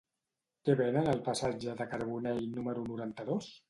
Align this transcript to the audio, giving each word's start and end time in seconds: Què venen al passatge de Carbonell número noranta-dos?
Què 0.69 0.75
venen 0.79 1.11
al 1.13 1.23
passatge 1.29 1.79
de 1.85 1.89
Carbonell 1.95 2.45
número 2.59 2.91
noranta-dos? 2.93 3.57